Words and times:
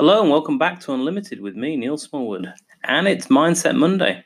Hello 0.00 0.22
and 0.22 0.30
welcome 0.30 0.56
back 0.56 0.80
to 0.80 0.94
Unlimited 0.94 1.42
with 1.42 1.56
me, 1.56 1.76
Neil 1.76 1.98
Smallwood. 1.98 2.50
And 2.84 3.06
it's 3.06 3.26
Mindset 3.26 3.76
Monday. 3.76 4.24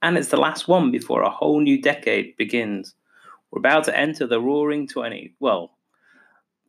And 0.00 0.16
it's 0.16 0.30
the 0.30 0.38
last 0.38 0.68
one 0.68 0.90
before 0.90 1.20
a 1.20 1.28
whole 1.28 1.60
new 1.60 1.78
decade 1.82 2.34
begins. 2.38 2.94
We're 3.50 3.58
about 3.58 3.84
to 3.84 3.94
enter 3.94 4.26
the 4.26 4.40
roaring 4.40 4.88
20s. 4.88 5.34
Well, 5.38 5.76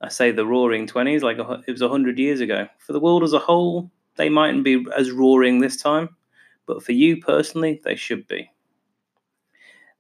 I 0.02 0.10
say 0.10 0.34
the 0.34 0.46
roaring 0.46 0.88
20s 0.88 1.21
like 1.21 1.38
it 1.39 1.71
was 1.71 1.82
100 1.82 2.20
years 2.20 2.42
ago. 2.42 2.68
For 2.79 2.92
the 2.92 3.00
world 3.00 3.24
as 3.24 3.32
a 3.32 3.39
whole, 3.39 3.89
they 4.18 4.28
mightn't 4.28 4.66
be 4.66 4.86
as 4.94 5.10
roaring 5.10 5.62
this 5.62 5.78
time, 5.78 6.10
but 6.66 6.84
for 6.84 6.91
you 6.91 7.21
personally, 7.21 7.80
they 7.86 7.96
should 7.96 8.28
be. 8.28 8.52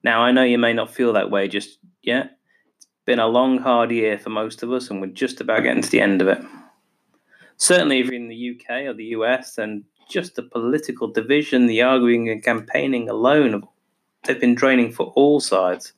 Now, 0.03 0.21
I 0.21 0.33
know 0.33 0.43
you 0.43 0.57
may 0.57 0.73
not 0.73 0.93
feel 0.93 1.13
that 1.13 1.31
way 1.31 1.47
just 1.47 1.79
yet. 2.01 2.37
It's 2.75 2.87
been 3.05 3.19
a 3.19 3.27
long, 3.27 3.59
hard 3.59 3.89
year 3.91 4.19
for 4.19 4.31
most 4.31 4.63
of 4.63 4.73
us, 4.73 4.89
and 4.89 4.99
we're 4.99 5.07
just 5.07 5.39
about 5.39 5.63
getting 5.63 5.81
to 5.81 5.89
the 5.89 6.01
end 6.01 6.21
of 6.21 6.27
it. 6.27 6.43
Certainly, 7.57 7.99
if 7.99 8.07
you're 8.07 8.15
in 8.15 8.27
the 8.27 8.51
UK 8.51 8.85
or 8.87 8.93
the 8.93 9.05
US, 9.05 9.57
and 9.57 9.83
just 10.09 10.35
the 10.35 10.43
political 10.43 11.07
division, 11.07 11.67
the 11.67 11.81
arguing 11.81 12.29
and 12.29 12.43
campaigning 12.43 13.09
alone, 13.09 13.63
they've 14.23 14.39
been 14.39 14.55
draining 14.55 14.91
for 14.91 15.07
all 15.15 15.39
sides. 15.39 15.93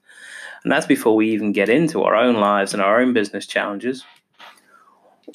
And 0.63 0.71
that's 0.71 0.87
before 0.87 1.15
we 1.15 1.29
even 1.29 1.51
get 1.51 1.69
into 1.69 2.03
our 2.03 2.15
own 2.15 2.35
lives 2.35 2.73
and 2.73 2.81
our 2.81 2.99
own 2.99 3.13
business 3.13 3.45
challenges. 3.45 4.03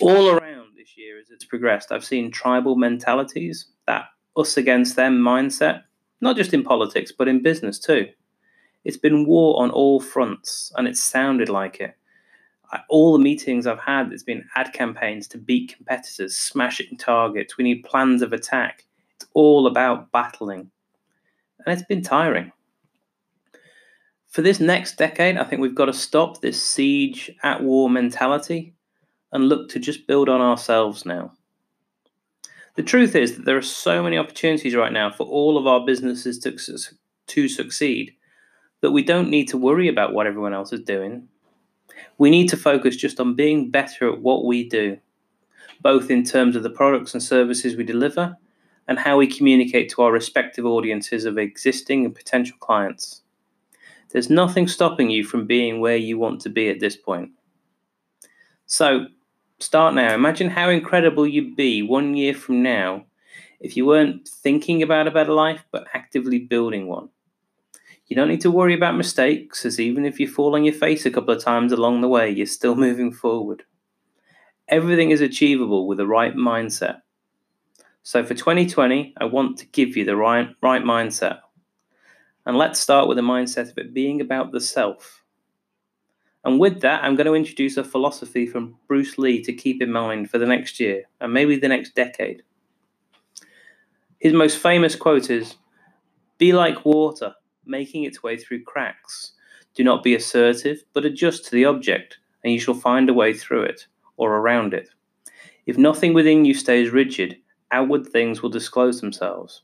All 0.01 0.31
around 0.31 0.71
this 0.77 0.97
year, 0.97 1.19
as 1.21 1.31
it's 1.31 1.45
progressed, 1.45 1.93
I've 1.93 2.05
seen 2.05 2.31
tribal 2.31 2.77
mentalities, 2.77 3.67
that 3.87 4.07
us 4.37 4.57
against 4.57 4.97
them 4.97 5.19
mindset, 5.19 5.83
not 6.21 6.37
just 6.37 6.55
in 6.55 6.63
politics, 6.63 7.13
but 7.17 7.29
in 7.29 7.43
business 7.43 7.79
too. 7.79 8.09
It's 8.85 8.97
been 8.97 9.27
war 9.27 9.63
on 9.63 9.71
all 9.71 10.01
fronts, 10.01 10.73
and 10.77 10.89
it 10.89 10.97
sounded 10.97 11.49
like 11.49 11.81
it. 11.81 11.97
All 12.89 13.13
the 13.13 13.23
meetings 13.23 13.67
I've 13.67 13.81
had, 13.81 14.11
there's 14.11 14.23
been 14.23 14.45
ad 14.57 14.73
campaigns 14.73 15.27
to 15.29 15.39
beat 15.39 15.75
competitors, 15.77 16.37
smashing 16.37 16.97
targets. 16.99 17.57
We 17.57 17.65
need 17.65 17.85
plans 17.85 18.23
of 18.23 18.33
attack. 18.33 18.87
It's 19.17 19.27
all 19.35 19.67
about 19.67 20.13
battling. 20.13 20.71
And 21.67 21.73
it's 21.73 21.87
been 21.87 22.03
tiring. 22.03 22.53
For 24.29 24.43
this 24.43 24.61
next 24.61 24.97
decade, 24.97 25.37
I 25.37 25.45
think 25.45 25.61
we've 25.61 25.75
got 25.75 25.87
to 25.87 25.93
stop 25.93 26.41
this 26.41 26.63
siege 26.63 27.31
at 27.43 27.63
war 27.63 27.91
mentality 27.91 28.75
and 29.33 29.49
look 29.49 29.69
to 29.71 29.81
just 29.81 30.07
build 30.07 30.29
on 30.29 30.41
ourselves 30.41 31.05
now. 31.05 31.33
The 32.77 32.83
truth 32.85 33.17
is 33.17 33.37
that 33.37 33.45
there 33.45 33.57
are 33.57 33.63
so 33.63 34.03
many 34.03 34.17
opportunities 34.17 34.77
right 34.77 34.93
now 34.93 35.11
for 35.11 35.27
all 35.27 35.59
of 35.59 35.67
our 35.67 35.85
businesses 35.85 36.39
to, 36.41 36.57
to 37.27 37.49
succeed 37.49 38.13
that 38.81 38.93
we 38.93 39.03
don't 39.03 39.29
need 39.29 39.49
to 39.49 39.59
worry 39.59 39.89
about 39.89 40.15
what 40.15 40.27
everyone 40.27 40.55
else 40.55 40.73
is 40.73 40.81
doing. 40.81 41.29
We 42.19 42.31
need 42.31 42.49
to 42.49 42.57
focus 42.57 42.97
just 42.97 43.21
on 43.21 43.35
being 43.35 43.71
better 43.71 44.13
at 44.13 44.21
what 44.21 44.45
we 44.45 44.69
do, 44.69 44.99
both 45.81 46.11
in 46.11 46.25
terms 46.25 46.57
of 46.57 46.63
the 46.63 46.71
products 46.71 47.15
and 47.15 47.23
services 47.23 47.77
we 47.77 47.85
deliver 47.85 48.37
and 48.89 48.99
how 48.99 49.17
we 49.17 49.27
communicate 49.27 49.89
to 49.91 50.03
our 50.03 50.13
respective 50.13 50.67
audiences 50.67 51.25
of 51.25 51.39
existing 51.39 52.05
and 52.05 52.15
potential 52.15 52.57
clients. 52.61 53.23
There's 54.11 54.29
nothing 54.29 54.67
stopping 54.67 55.11
you 55.11 55.25
from 55.25 55.47
being 55.47 55.81
where 55.81 55.97
you 55.97 56.19
want 56.19 56.41
to 56.43 56.51
be 56.51 56.69
at 56.69 56.81
this 56.81 56.97
point. 56.97 57.31
So, 58.67 59.07
start 59.61 59.95
now. 59.95 60.13
Imagine 60.15 60.51
how 60.51 60.71
incredible 60.71 61.27
you'd 61.27 61.55
be 61.55 61.83
one 61.83 62.17
year 62.17 62.35
from 62.35 62.63
now 62.63 63.05
if 63.61 63.77
you 63.77 63.87
weren't 63.87 64.27
thinking 64.27 64.83
about 64.83 65.07
a 65.07 65.11
better 65.13 65.33
life, 65.33 65.65
but 65.71 65.87
actively 65.95 66.41
building 66.41 66.89
one. 66.89 67.09
You 68.11 68.17
don't 68.17 68.29
need 68.29 68.41
to 68.41 68.51
worry 68.51 68.75
about 68.75 68.97
mistakes, 68.97 69.65
as 69.65 69.79
even 69.79 70.05
if 70.05 70.19
you 70.19 70.27
fall 70.27 70.57
on 70.57 70.65
your 70.65 70.75
face 70.75 71.07
a 71.07 71.13
couple 71.13 71.33
of 71.33 71.43
times 71.43 71.71
along 71.71 72.01
the 72.01 72.09
way, 72.09 72.29
you're 72.29 72.45
still 72.45 72.75
moving 72.87 73.13
forward. 73.13 73.63
Everything 74.67 75.11
is 75.11 75.21
achievable 75.21 75.87
with 75.87 75.99
the 75.99 76.07
right 76.07 76.35
mindset. 76.35 77.03
So 78.03 78.25
for 78.25 78.35
2020, 78.35 79.15
I 79.21 79.25
want 79.27 79.59
to 79.59 79.67
give 79.67 79.97
you 79.97 80.05
the 80.05 80.17
right, 80.17 80.49
right 80.61 80.83
mindset. 80.83 81.39
And 82.47 82.59
let's 82.59 82.81
start 82.81 83.07
with 83.07 83.17
the 83.17 83.23
mindset 83.23 83.71
of 83.71 83.79
it 83.79 83.95
being 83.95 84.21
about 84.21 84.51
the 84.51 84.61
self. 84.61 85.23
And 86.45 86.59
with 86.59 86.81
that, 86.81 87.05
I'm 87.05 87.15
going 87.15 87.27
to 87.27 87.35
introduce 87.35 87.77
a 87.77 87.85
philosophy 87.85 88.45
from 88.45 88.77
Bruce 88.89 89.19
Lee 89.19 89.41
to 89.45 89.53
keep 89.53 89.81
in 89.81 89.93
mind 89.93 90.31
for 90.31 90.39
the 90.39 90.47
next 90.47 90.81
year 90.81 91.05
and 91.21 91.33
maybe 91.33 91.57
the 91.57 91.69
next 91.69 91.95
decade. 91.95 92.43
His 94.19 94.33
most 94.33 94.59
famous 94.59 94.97
quote 94.97 95.31
is 95.31 95.55
Be 96.39 96.53
like 96.53 96.85
water 96.85 97.35
making 97.71 98.05
its 98.05 98.23
way 98.23 98.37
through 98.37 98.65
cracks. 98.65 99.33
Do 99.75 99.85
not 99.85 100.03
be 100.03 100.15
assertive, 100.15 100.83
but 100.93 101.05
adjust 101.05 101.45
to 101.45 101.53
the 101.53 101.65
object, 101.65 102.19
and 102.43 102.53
you 102.53 102.59
shall 102.59 102.75
find 102.75 103.09
a 103.09 103.15
way 103.15 103.33
through 103.33 103.63
it, 103.63 103.87
or 104.17 104.37
around 104.37 104.75
it. 104.75 104.89
If 105.67 105.79
nothing 105.79 106.13
within 106.13 106.45
you 106.45 106.53
stays 106.53 106.91
rigid, 106.91 107.37
outward 107.71 108.07
things 108.07 108.43
will 108.43 108.51
disclose 108.51 109.01
themselves. 109.01 109.63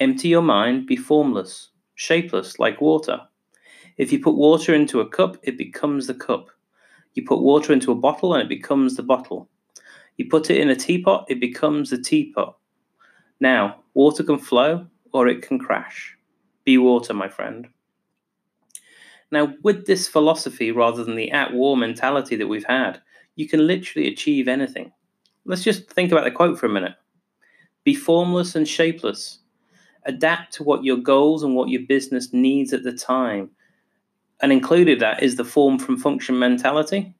Empty 0.00 0.28
your 0.28 0.42
mind, 0.42 0.86
be 0.86 0.96
formless, 0.96 1.70
shapeless, 1.94 2.58
like 2.58 2.80
water. 2.80 3.20
If 3.96 4.12
you 4.12 4.18
put 4.18 4.34
water 4.34 4.74
into 4.74 5.00
a 5.00 5.08
cup, 5.08 5.36
it 5.42 5.56
becomes 5.56 6.06
the 6.06 6.14
cup. 6.14 6.50
You 7.14 7.24
put 7.24 7.42
water 7.42 7.72
into 7.72 7.92
a 7.92 7.96
bottle, 7.96 8.34
and 8.34 8.42
it 8.42 8.48
becomes 8.48 8.96
the 8.96 9.02
bottle. 9.02 9.48
You 10.16 10.28
put 10.28 10.50
it 10.50 10.58
in 10.58 10.70
a 10.70 10.76
teapot, 10.76 11.26
it 11.28 11.40
becomes 11.40 11.90
the 11.90 11.98
teapot. 11.98 12.56
Now, 13.40 13.76
water 13.94 14.22
can 14.22 14.38
flow 14.38 14.86
or 15.12 15.28
it 15.28 15.42
can 15.42 15.58
crash. 15.58 16.16
Be 16.64 16.78
water, 16.78 17.14
my 17.14 17.28
friend. 17.28 17.68
Now, 19.30 19.54
with 19.62 19.86
this 19.86 20.08
philosophy 20.08 20.72
rather 20.72 21.04
than 21.04 21.14
the 21.14 21.30
at 21.30 21.52
war 21.52 21.76
mentality 21.76 22.36
that 22.36 22.48
we've 22.48 22.64
had, 22.64 23.00
you 23.36 23.48
can 23.48 23.66
literally 23.66 24.08
achieve 24.08 24.48
anything. 24.48 24.92
Let's 25.44 25.64
just 25.64 25.90
think 25.90 26.12
about 26.12 26.24
the 26.24 26.30
quote 26.30 26.58
for 26.58 26.66
a 26.66 26.70
minute 26.70 26.94
Be 27.84 27.94
formless 27.94 28.54
and 28.54 28.66
shapeless. 28.66 29.38
Adapt 30.06 30.52
to 30.54 30.62
what 30.62 30.82
your 30.82 30.96
goals 30.96 31.42
and 31.42 31.54
what 31.54 31.68
your 31.68 31.82
business 31.82 32.32
needs 32.32 32.72
at 32.72 32.82
the 32.82 32.92
time. 32.92 33.50
And 34.42 34.50
included 34.50 35.00
that 35.00 35.22
is 35.22 35.36
the 35.36 35.44
form 35.44 35.78
from 35.78 35.98
function 35.98 36.38
mentality. 36.38 37.14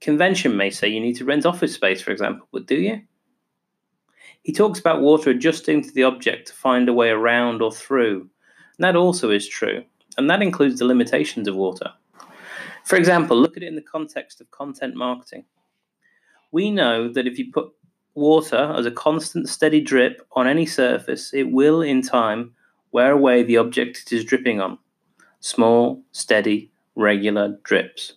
Convention 0.00 0.56
may 0.56 0.70
say 0.70 0.88
you 0.88 1.00
need 1.00 1.16
to 1.16 1.24
rent 1.24 1.46
office 1.46 1.74
space, 1.74 2.02
for 2.02 2.10
example, 2.10 2.46
but 2.52 2.66
do 2.66 2.74
you? 2.74 3.00
He 4.42 4.52
talks 4.52 4.78
about 4.78 5.00
water 5.00 5.30
adjusting 5.30 5.82
to 5.82 5.90
the 5.92 6.04
object 6.04 6.48
to 6.48 6.54
find 6.54 6.88
a 6.88 6.92
way 6.92 7.10
around 7.10 7.62
or 7.62 7.72
through, 7.72 8.28
and 8.78 8.84
that 8.84 8.96
also 8.96 9.30
is 9.30 9.48
true, 9.48 9.84
and 10.18 10.28
that 10.30 10.42
includes 10.42 10.78
the 10.78 10.84
limitations 10.84 11.48
of 11.48 11.56
water. 11.56 11.92
For 12.84 12.96
example, 12.96 13.36
look 13.36 13.56
at 13.56 13.62
it 13.62 13.68
in 13.68 13.74
the 13.74 13.82
context 13.82 14.40
of 14.40 14.50
content 14.50 14.94
marketing. 14.94 15.44
We 16.52 16.70
know 16.70 17.12
that 17.12 17.26
if 17.26 17.38
you 17.38 17.50
put 17.52 17.72
water 18.14 18.72
as 18.76 18.86
a 18.86 18.90
constant 18.90 19.48
steady 19.48 19.80
drip 19.80 20.26
on 20.32 20.46
any 20.46 20.66
surface, 20.66 21.34
it 21.34 21.50
will 21.50 21.82
in 21.82 22.02
time 22.02 22.54
wear 22.92 23.12
away 23.12 23.42
the 23.42 23.56
object 23.56 24.02
it 24.06 24.12
is 24.12 24.24
dripping 24.24 24.60
on. 24.60 24.78
Small, 25.40 26.02
steady, 26.12 26.72
regular 26.94 27.58
drips. 27.62 28.14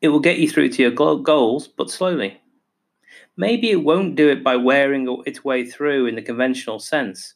It 0.00 0.08
will 0.08 0.20
get 0.20 0.38
you 0.38 0.48
through 0.48 0.70
to 0.70 0.82
your 0.82 1.18
goals, 1.18 1.68
but 1.68 1.90
slowly. 1.90 2.40
Maybe 3.36 3.70
it 3.70 3.84
won't 3.84 4.16
do 4.16 4.28
it 4.28 4.42
by 4.42 4.56
wearing 4.56 5.22
its 5.26 5.44
way 5.44 5.64
through 5.66 6.06
in 6.06 6.14
the 6.14 6.22
conventional 6.22 6.78
sense, 6.78 7.34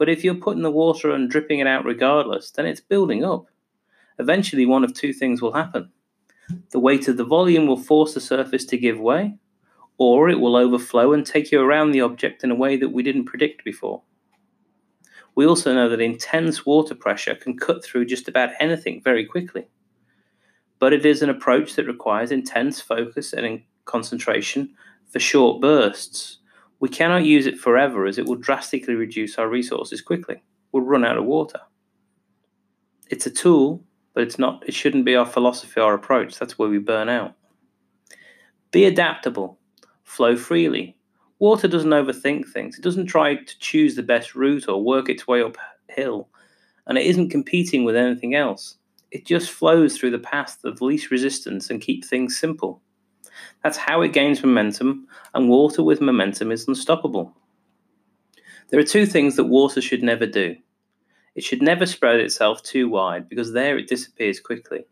but 0.00 0.08
if 0.08 0.24
you're 0.24 0.34
putting 0.34 0.62
the 0.62 0.70
water 0.70 1.10
and 1.10 1.28
dripping 1.28 1.58
it 1.58 1.66
out 1.66 1.84
regardless, 1.84 2.50
then 2.50 2.64
it's 2.64 2.80
building 2.80 3.22
up. 3.22 3.48
Eventually, 4.18 4.64
one 4.64 4.82
of 4.82 4.94
two 4.94 5.12
things 5.12 5.42
will 5.42 5.52
happen. 5.52 5.90
The 6.70 6.80
weight 6.80 7.06
of 7.06 7.18
the 7.18 7.24
volume 7.24 7.66
will 7.66 7.76
force 7.76 8.14
the 8.14 8.20
surface 8.20 8.64
to 8.64 8.78
give 8.78 8.98
way, 8.98 9.34
or 9.98 10.30
it 10.30 10.40
will 10.40 10.56
overflow 10.56 11.12
and 11.12 11.26
take 11.26 11.52
you 11.52 11.60
around 11.60 11.90
the 11.90 12.00
object 12.00 12.42
in 12.42 12.50
a 12.50 12.54
way 12.54 12.78
that 12.78 12.88
we 12.88 13.02
didn't 13.02 13.26
predict 13.26 13.62
before. 13.62 14.00
We 15.34 15.46
also 15.46 15.74
know 15.74 15.90
that 15.90 16.00
intense 16.00 16.64
water 16.64 16.94
pressure 16.94 17.34
can 17.34 17.58
cut 17.58 17.84
through 17.84 18.06
just 18.06 18.26
about 18.26 18.54
anything 18.58 19.02
very 19.02 19.26
quickly. 19.26 19.68
But 20.78 20.94
it 20.94 21.04
is 21.04 21.20
an 21.20 21.28
approach 21.28 21.74
that 21.74 21.86
requires 21.86 22.32
intense 22.32 22.80
focus 22.80 23.34
and 23.34 23.60
concentration 23.84 24.74
for 25.10 25.18
short 25.18 25.60
bursts. 25.60 26.38
We 26.80 26.88
cannot 26.88 27.24
use 27.24 27.46
it 27.46 27.58
forever 27.58 28.06
as 28.06 28.18
it 28.18 28.26
will 28.26 28.36
drastically 28.36 28.94
reduce 28.94 29.38
our 29.38 29.48
resources 29.48 30.00
quickly. 30.00 30.42
We'll 30.72 30.82
run 30.82 31.04
out 31.04 31.18
of 31.18 31.24
water. 31.24 31.60
It's 33.10 33.26
a 33.26 33.30
tool, 33.30 33.84
but 34.14 34.22
it's 34.22 34.38
not 34.38 34.66
it 34.66 34.74
shouldn't 34.74 35.04
be 35.04 35.14
our 35.14 35.26
philosophy 35.26 35.80
or 35.80 35.94
approach. 35.94 36.38
That's 36.38 36.58
where 36.58 36.68
we 36.68 36.78
burn 36.78 37.08
out. 37.08 37.34
Be 38.70 38.86
adaptable. 38.86 39.58
Flow 40.04 40.36
freely. 40.36 40.96
Water 41.38 41.68
doesn't 41.68 41.90
overthink 41.90 42.48
things. 42.48 42.78
It 42.78 42.82
doesn't 42.82 43.06
try 43.06 43.34
to 43.34 43.58
choose 43.58 43.94
the 43.94 44.02
best 44.02 44.34
route 44.34 44.68
or 44.68 44.82
work 44.82 45.08
its 45.08 45.26
way 45.26 45.42
uphill. 45.42 46.28
And 46.86 46.98
it 46.98 47.06
isn't 47.06 47.30
competing 47.30 47.84
with 47.84 47.96
anything 47.96 48.34
else. 48.34 48.76
It 49.10 49.26
just 49.26 49.50
flows 49.50 49.96
through 49.96 50.12
the 50.12 50.18
path 50.18 50.58
of 50.64 50.80
least 50.80 51.10
resistance 51.10 51.68
and 51.68 51.80
keep 51.80 52.04
things 52.04 52.38
simple. 52.38 52.82
That's 53.62 53.76
how 53.76 54.02
it 54.02 54.12
gains 54.12 54.42
momentum, 54.42 55.06
and 55.34 55.48
water 55.48 55.82
with 55.82 56.00
momentum 56.00 56.50
is 56.50 56.66
unstoppable. 56.66 57.34
There 58.70 58.80
are 58.80 58.84
two 58.84 59.04
things 59.04 59.36
that 59.36 59.44
water 59.44 59.80
should 59.80 60.02
never 60.02 60.26
do. 60.26 60.56
It 61.34 61.44
should 61.44 61.62
never 61.62 61.86
spread 61.86 62.20
itself 62.20 62.62
too 62.62 62.88
wide 62.88 63.28
because 63.28 63.52
there 63.52 63.78
it 63.78 63.88
disappears 63.88 64.40
quickly. 64.40 64.86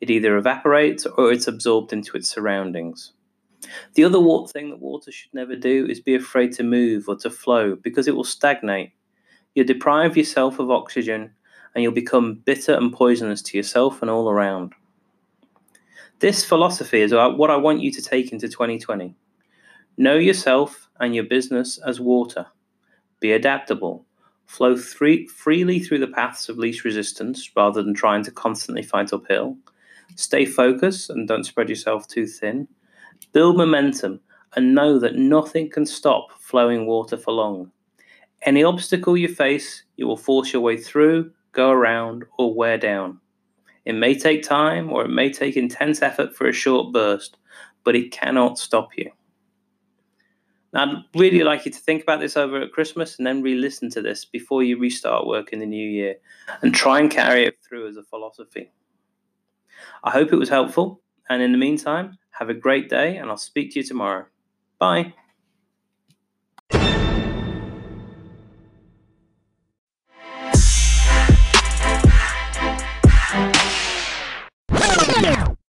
It 0.00 0.10
either 0.10 0.36
evaporates 0.36 1.06
or 1.06 1.32
it's 1.32 1.48
absorbed 1.48 1.92
into 1.92 2.16
its 2.16 2.28
surroundings. 2.28 3.12
The 3.94 4.04
other 4.04 4.18
thing 4.46 4.70
that 4.70 4.80
water 4.80 5.12
should 5.12 5.34
never 5.34 5.54
do 5.54 5.86
is 5.86 6.00
be 6.00 6.14
afraid 6.14 6.52
to 6.54 6.62
move 6.62 7.08
or 7.08 7.16
to 7.16 7.30
flow 7.30 7.76
because 7.76 8.08
it 8.08 8.16
will 8.16 8.24
stagnate. 8.24 8.92
You'll 9.54 9.66
deprive 9.66 10.16
yourself 10.16 10.58
of 10.58 10.70
oxygen 10.70 11.32
and 11.74 11.82
you'll 11.82 11.92
become 11.92 12.42
bitter 12.44 12.74
and 12.74 12.92
poisonous 12.92 13.42
to 13.42 13.56
yourself 13.56 14.00
and 14.00 14.10
all 14.10 14.30
around. 14.30 14.74
This 16.20 16.44
philosophy 16.44 17.00
is 17.00 17.14
what 17.14 17.50
I 17.50 17.56
want 17.56 17.80
you 17.80 17.90
to 17.92 18.02
take 18.02 18.30
into 18.30 18.46
2020. 18.46 19.14
Know 19.96 20.16
yourself 20.16 20.90
and 21.00 21.14
your 21.14 21.24
business 21.24 21.78
as 21.78 21.98
water. 21.98 22.44
Be 23.20 23.32
adaptable. 23.32 24.04
Flow 24.44 24.76
free, 24.76 25.26
freely 25.28 25.78
through 25.78 26.00
the 26.00 26.06
paths 26.06 26.50
of 26.50 26.58
least 26.58 26.84
resistance 26.84 27.50
rather 27.56 27.82
than 27.82 27.94
trying 27.94 28.22
to 28.24 28.30
constantly 28.30 28.82
fight 28.82 29.14
uphill. 29.14 29.56
Stay 30.14 30.44
focused 30.44 31.08
and 31.08 31.26
don't 31.26 31.44
spread 31.44 31.70
yourself 31.70 32.06
too 32.06 32.26
thin. 32.26 32.68
Build 33.32 33.56
momentum 33.56 34.20
and 34.56 34.74
know 34.74 34.98
that 34.98 35.14
nothing 35.14 35.70
can 35.70 35.86
stop 35.86 36.32
flowing 36.38 36.84
water 36.84 37.16
for 37.16 37.32
long. 37.32 37.70
Any 38.42 38.62
obstacle 38.62 39.16
you 39.16 39.28
face, 39.28 39.84
you 39.96 40.06
will 40.06 40.18
force 40.18 40.52
your 40.52 40.60
way 40.60 40.76
through, 40.76 41.30
go 41.52 41.70
around, 41.70 42.24
or 42.36 42.52
wear 42.52 42.76
down. 42.76 43.20
It 43.84 43.94
may 43.94 44.14
take 44.14 44.42
time 44.42 44.92
or 44.92 45.04
it 45.04 45.10
may 45.10 45.32
take 45.32 45.56
intense 45.56 46.02
effort 46.02 46.34
for 46.34 46.48
a 46.48 46.52
short 46.52 46.92
burst, 46.92 47.36
but 47.84 47.96
it 47.96 48.12
cannot 48.12 48.58
stop 48.58 48.96
you. 48.96 49.10
Now, 50.72 50.84
I'd 50.84 51.18
really 51.18 51.42
like 51.42 51.64
you 51.64 51.72
to 51.72 51.78
think 51.78 52.02
about 52.02 52.20
this 52.20 52.36
over 52.36 52.60
at 52.60 52.72
Christmas 52.72 53.18
and 53.18 53.26
then 53.26 53.42
re 53.42 53.54
listen 53.54 53.90
to 53.90 54.02
this 54.02 54.24
before 54.24 54.62
you 54.62 54.78
restart 54.78 55.26
work 55.26 55.52
in 55.52 55.58
the 55.58 55.66
new 55.66 55.88
year 55.88 56.16
and 56.62 56.74
try 56.74 57.00
and 57.00 57.10
carry 57.10 57.44
it 57.44 57.58
through 57.66 57.88
as 57.88 57.96
a 57.96 58.04
philosophy. 58.04 58.70
I 60.04 60.10
hope 60.10 60.32
it 60.32 60.38
was 60.38 60.48
helpful, 60.48 61.00
and 61.28 61.42
in 61.42 61.52
the 61.52 61.58
meantime, 61.58 62.18
have 62.30 62.50
a 62.50 62.54
great 62.54 62.88
day 62.88 63.16
and 63.16 63.28
I'll 63.30 63.36
speak 63.36 63.72
to 63.72 63.80
you 63.80 63.84
tomorrow. 63.84 64.26
Bye. 64.78 65.14